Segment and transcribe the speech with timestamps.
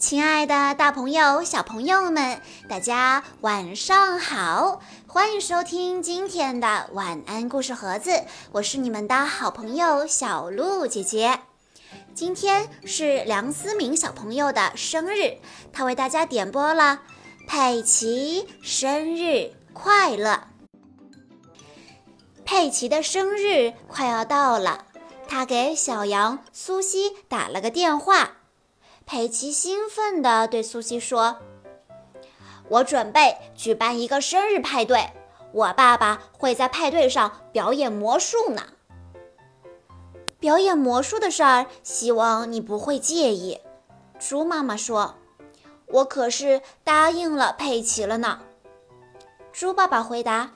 [0.00, 4.80] 亲爱的，大朋友、小朋友们，大家晚上好！
[5.06, 11.40] 欢迎收听今天的晚安故事盒子，我是你们的好朋友小鹿姐姐。
[12.14, 15.36] 今天是梁思明小朋友的生日，
[15.70, 17.02] 他为大家点播了
[17.46, 20.30] 《佩奇生日快乐》。
[22.46, 24.86] 佩奇的生日快要到了，
[25.28, 28.38] 他给小羊苏西打了个电话。
[29.10, 31.36] 佩奇兴奋地对苏西说
[32.70, 35.10] ：“我准备举办一个生日派对，
[35.50, 38.62] 我爸爸会在派对上表演魔术呢。
[40.38, 43.58] 表演魔术的事儿，希望你不会介意。”
[44.20, 45.16] 猪妈妈说
[45.90, 48.38] ：“我可是答应了佩奇了呢。”
[49.52, 50.52] 猪爸爸回答：“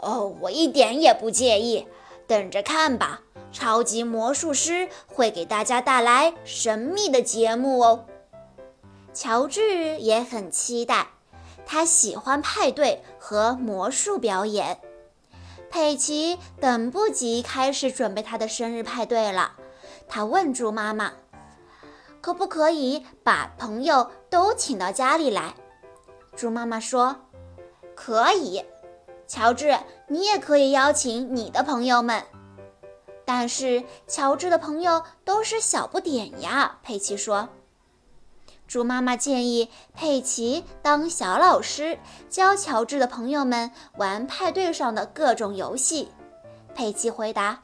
[0.00, 1.88] 哦，我一点也不介意，
[2.26, 3.22] 等着看吧。”
[3.56, 8.04] 超级魔术师会给大家带来神秘的节目哦。
[9.14, 11.06] 乔治也很期待，
[11.64, 14.78] 他喜欢派对和魔术表演。
[15.70, 19.52] 佩奇等不及开始准备他的生日派对了。
[20.06, 21.14] 他问猪妈妈
[22.20, 25.54] ：“可不可以把朋友都请到家里来？”
[26.36, 27.16] 猪妈妈说
[27.96, 28.62] ：“可以。”
[29.26, 32.22] 乔治，你也可以邀请你的朋友们。
[33.26, 37.50] 但是乔治的朋友都是小不点呀，佩奇说。
[38.68, 41.98] 猪妈妈建议佩奇当小老师，
[42.30, 46.08] 教乔治的朋友们玩派对上的各种游戏。
[46.74, 47.62] 佩奇回答：“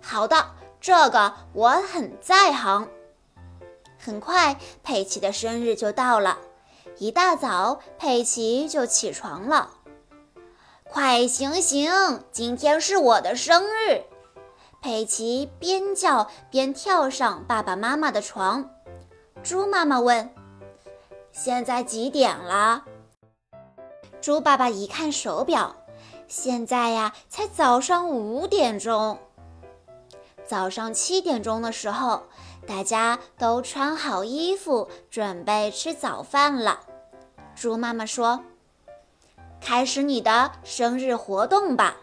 [0.00, 2.88] 好的，这个我很在行。”
[3.98, 6.38] 很快，佩奇的生日就到了。
[6.98, 9.70] 一大早，佩奇就起床了。
[10.84, 11.90] 快醒醒，
[12.32, 14.02] 今天是我的生日！
[14.80, 18.70] 佩奇边叫边跳上爸爸妈妈的床。
[19.42, 20.30] 猪妈妈问
[21.32, 22.84] ：“现在几点了？”
[24.20, 25.76] 猪爸爸一看手表，
[26.26, 29.18] 现在呀，才早上五点钟。
[30.44, 32.22] 早上七点钟的时候，
[32.66, 36.80] 大家都穿好衣服，准备吃早饭了。
[37.54, 38.42] 猪妈妈说
[39.60, 41.96] ：“开始你的生日活动吧。”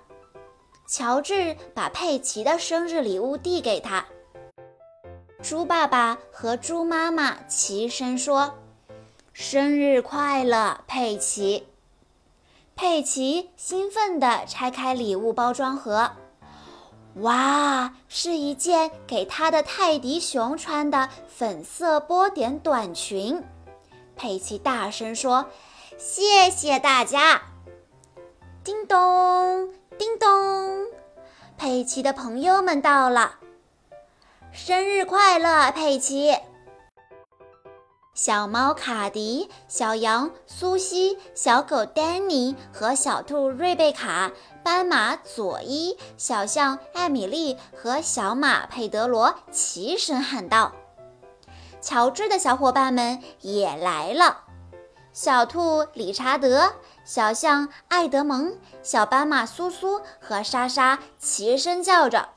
[0.87, 4.05] 乔治把佩奇的生日礼物递给他。
[5.41, 8.55] 猪爸爸和猪妈妈齐声说
[9.33, 11.67] ：“生日快乐，佩奇！”
[12.75, 16.11] 佩奇兴奋地拆开礼物包装盒，
[17.15, 23.43] 哇，是一件给他的泰迪熊穿的粉色波点短裙。
[24.15, 25.45] 佩奇大声说
[25.97, 27.41] ：“谢谢大家！”
[28.63, 29.84] 叮咚。
[29.97, 30.87] 叮咚，
[31.57, 33.35] 佩奇的朋友们到了，
[34.51, 36.35] 生日快乐，佩奇！
[38.13, 44.31] 小猫卡迪、小羊苏西、小狗丹尼和小兔瑞贝卡、
[44.63, 50.73] 斑马佐伊、小象艾米丽和小马佩德罗齐声喊道
[51.81, 54.44] ：“乔治的小伙伴们也来了。”
[55.15, 56.73] 小兔理查德、
[57.05, 62.27] 小象艾德蒙、小斑马苏苏和莎莎齐声叫着：“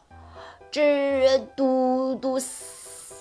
[0.70, 3.16] 吱嘟嘟嘶！”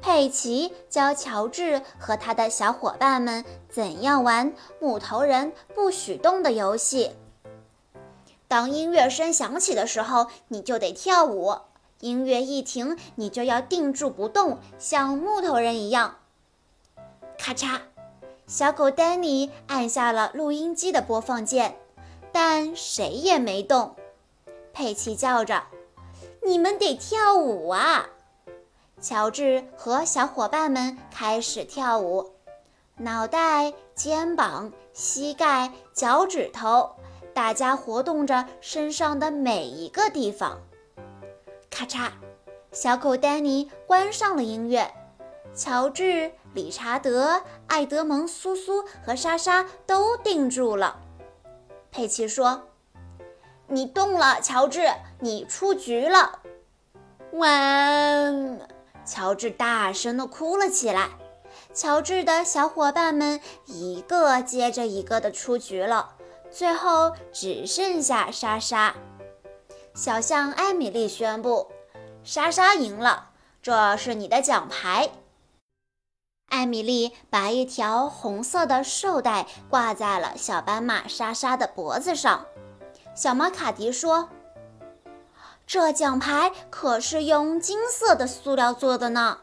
[0.00, 7.16] 佩奇教乔治和他的小伙伴们怎样玩木头人不许动的游戏。
[8.46, 11.62] 当音乐声响起的时候，你就得跳舞；
[11.98, 16.18] 音乐一停，你就要定住不动，像木头人一样。
[17.36, 17.80] 咔嚓。
[18.52, 21.74] 小狗丹尼按下了录音机的播放键，
[22.32, 23.96] 但谁也没动。
[24.74, 25.62] 佩奇叫着
[26.44, 28.10] ：“你们得跳舞啊！”
[29.00, 32.32] 乔治和小伙伴们开始跳舞，
[32.98, 36.90] 脑袋、肩膀、膝盖、脚趾头，
[37.32, 40.60] 大家活动着身上的每一个地方。
[41.70, 42.10] 咔嚓，
[42.70, 44.92] 小狗丹尼关上了音乐。
[45.54, 51.00] 乔治、理查德、艾德蒙、苏苏和莎莎都定住了。
[51.90, 52.68] 佩奇说
[53.68, 54.88] ：“你动了，乔治，
[55.20, 56.40] 你出局了。”
[57.32, 57.46] 哇！
[59.04, 61.10] 乔治大声地哭了起来。
[61.74, 66.14] 乔治的小伙伴们一个接着一个的出局了，
[66.50, 68.94] 最后只剩下莎莎。
[69.94, 71.70] 小象艾米丽宣布
[72.24, 73.30] ：“莎莎赢了，
[73.62, 75.10] 这是你的奖牌。”
[76.52, 82.44] 艾米丽把一条红色的绶带挂在了小斑马莎莎的脖子上。
[83.14, 84.28] 小马卡迪说
[85.66, 89.38] ：“这奖牌可是用金色的塑料做的呢。”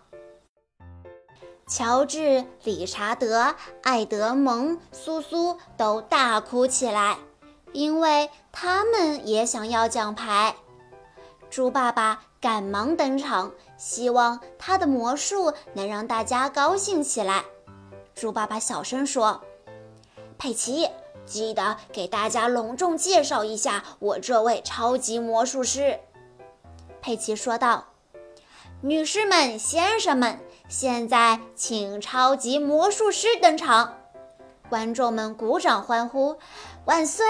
[1.68, 7.18] 乔治、理查德、艾德蒙、苏苏都大哭起来，
[7.74, 10.56] 因为他们也想要奖牌。
[11.50, 17.46] 猪爸爸赶忙登场，希望他的魔术能让大家高兴起来。
[18.14, 19.42] 猪爸爸小声说
[20.38, 20.90] ：“佩奇，
[21.26, 25.98] 记得给大家隆重介绍一下我这位超级魔术师。”
[27.02, 27.86] 佩奇说道
[28.82, 30.38] ：“女士们、先生们，
[30.68, 33.96] 现在请超级魔术师登场！”
[34.70, 36.38] 观众们鼓掌欢呼
[36.86, 37.26] ：“万岁！”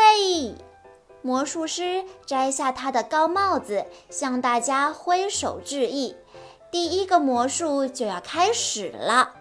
[1.22, 6.16] 魔术师摘下他的高帽子，向大家挥手致意。
[6.72, 9.36] 第一个魔术就要开始了。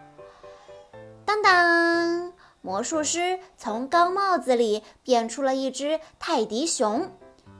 [1.24, 2.32] 当当！
[2.60, 7.10] 魔术师从高帽子里变出了一只泰迪熊，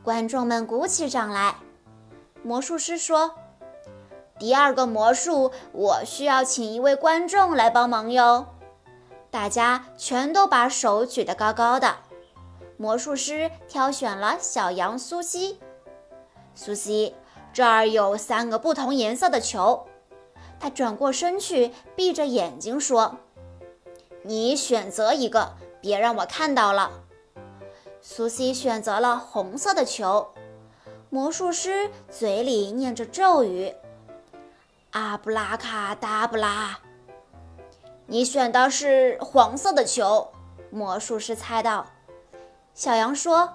[0.03, 1.57] 观众们鼓起掌来。
[2.43, 3.35] 魔术师说
[4.39, 8.47] ：“第二个魔术，我需要请一位观众来帮忙哟。”
[9.31, 11.97] 大家全都把手举得高高的。
[12.77, 15.61] 魔术师挑选了小羊苏西。
[16.55, 17.15] 苏西，
[17.53, 19.87] 这儿有三个不同颜色的球。
[20.61, 23.17] 他转过身去，闭着眼睛说
[24.23, 26.91] ：“你选择一个，别让我看到了。”
[28.03, 30.29] 苏西选择了红色的球。
[31.11, 33.73] 魔术师嘴里念着咒语
[34.91, 36.81] ：“阿布拉卡达布拉。”
[38.07, 40.29] 你选的是黄色的球，
[40.71, 41.87] 魔术师猜到。
[42.75, 43.55] 小羊说：“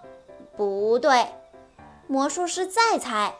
[0.55, 1.27] 不对。”
[2.07, 3.35] 魔术师再猜：“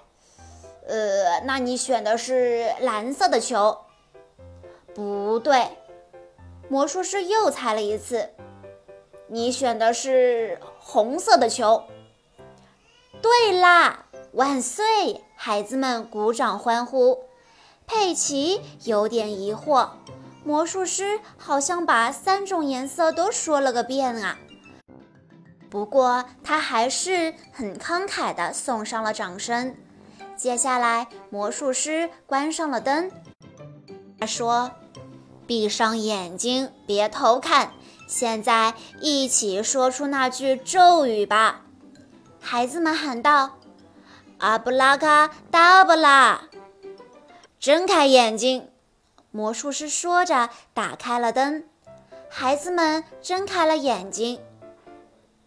[0.87, 3.77] 呃，那你选的是蓝色的球。”
[4.93, 5.67] 不对。
[6.69, 8.29] 魔术师又猜了一次
[9.27, 11.83] ：“你选的是红色的球。”
[13.21, 14.05] 对啦！
[14.33, 15.23] 万岁！
[15.35, 17.23] 孩子们鼓掌欢呼。
[17.85, 19.89] 佩奇有点疑惑，
[20.43, 24.37] 魔术师好像把三种颜色都说了个遍啊。
[25.69, 29.75] 不过他还是很慷慨地送上了掌声。
[30.43, 33.09] 接下来，魔术师关上了灯，
[34.19, 34.71] 他说
[35.47, 37.71] ：“闭上眼睛，别偷看。
[38.09, 41.61] 现在一起说出那句咒语吧。”
[42.43, 43.51] 孩子们喊道
[44.39, 46.41] ：“阿布拉卡达布拉！”
[47.57, 48.67] 睁开眼睛，
[49.31, 51.63] 魔术师说着，打开了灯。
[52.29, 54.41] 孩子们睁开了眼睛。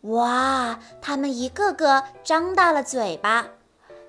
[0.00, 0.80] 哇！
[1.02, 3.48] 他们一个个张大了嘴巴。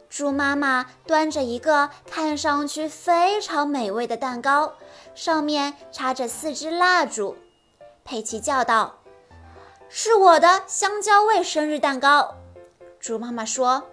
[0.10, 4.74] 猪妈妈端着一个看上去非常美味的蛋糕，
[5.14, 7.36] 上面插着四支蜡烛。
[8.06, 9.00] 佩奇叫道
[9.90, 12.36] ：“是我的香蕉味生日蛋糕。”
[13.00, 13.84] 猪妈妈说：“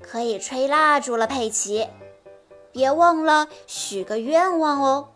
[0.00, 1.86] 可以吹蜡烛了，佩奇，
[2.72, 5.10] 别忘了许个愿望哦。”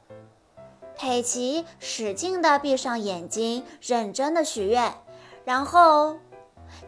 [0.94, 4.94] 佩奇使劲地闭上眼睛，认真的许愿，
[5.44, 6.18] 然后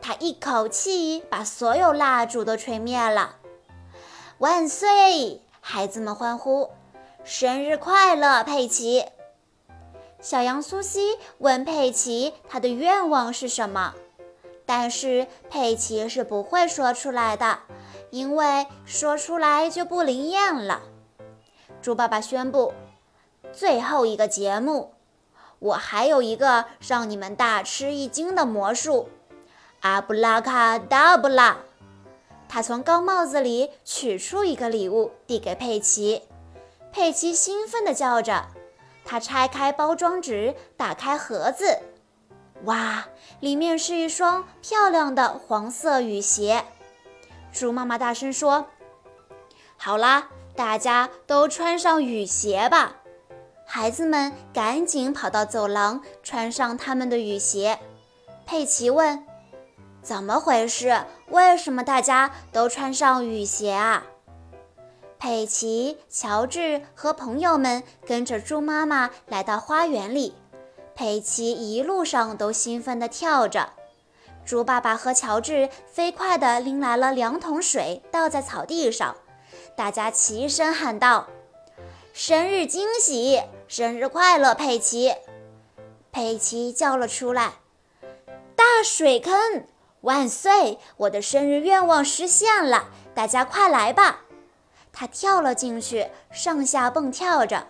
[0.00, 3.36] 他一口气把所有蜡烛都吹灭了。
[4.38, 5.42] 万岁！
[5.60, 6.70] 孩子们欢呼
[7.25, 9.04] ：“生日快乐，佩奇！”
[10.20, 13.94] 小羊苏西问佩奇：“他的愿望是什么？”
[14.64, 17.60] 但是佩奇是不会说出来的，
[18.10, 20.82] 因为说出来就不灵验了。
[21.81, 22.74] 猪爸爸宣布，
[23.53, 24.93] 最后一个节目，
[25.58, 29.08] 我还有一个让你们大吃一惊的魔术——
[29.81, 31.58] 阿布拉卡达布拉。
[32.49, 36.23] 他从高帽子里取出一个礼物，递给佩奇。
[36.91, 38.47] 佩奇兴奋地叫着，
[39.05, 41.79] 他拆开包装纸，打开盒子。
[42.65, 43.06] 哇，
[43.41, 46.65] 里面是一双漂亮的黄色雨鞋。
[47.53, 48.67] 猪妈妈大声说
[49.77, 52.97] ：“好啦，大家都穿上雨鞋吧！”
[53.65, 57.79] 孩子们赶紧跑到走廊，穿上他们的雨鞋。
[58.47, 59.25] 佩奇问
[60.08, 61.05] ：“怎么回事？
[61.29, 64.06] 为什么大家都穿上雨鞋啊？”
[65.20, 70.34] 佩奇、乔治和朋友们跟着猪妈妈来到花园里。
[70.94, 73.74] 佩奇一路上都兴奋地跳着，
[74.46, 79.15] 猪爸爸和乔治飞快地拎来了两桶水，倒在草地上。
[79.77, 81.27] 大家齐声喊道
[82.15, 85.15] ：“生日惊喜，生日快乐，佩奇！”
[86.10, 87.53] 佩奇叫了出来
[88.56, 89.67] ：“大水坑，
[90.02, 90.78] 万岁！
[90.96, 94.22] 我的生日愿望实现了，大家快来吧！”
[94.93, 97.67] 他跳了进去，上下蹦跳着。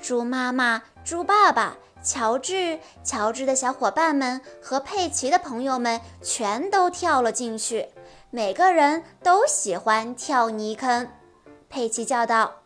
[0.00, 1.76] 猪妈妈、猪爸爸。
[2.06, 7.88] 乔治、乔治的小伙伴们和佩奇的朋友们全都跳了进去。
[8.28, 11.10] 每个人都喜欢跳泥坑。
[11.70, 12.56] 佩奇叫道：“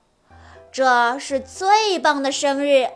[0.72, 2.88] 这是最棒的生日！”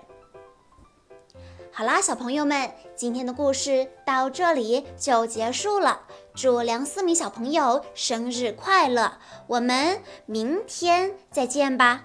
[1.74, 6.02] 好啦，小朋友们，今天的故事到这里就结束了。
[6.34, 9.18] 祝梁思敏小朋友生日快乐！
[9.46, 12.04] 我们明天再见吧。